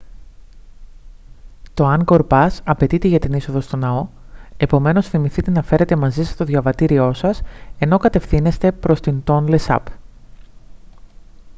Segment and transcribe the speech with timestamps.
[1.73, 4.07] το angkor pass απαιτείται για την είσοδο στον ναό
[4.57, 7.41] επομένως θυμηθείτε να φέρετε μαζί σας το διαβατήριό σας
[7.79, 9.87] ενώ κατευθύνεστε προς την τόνλε σαπ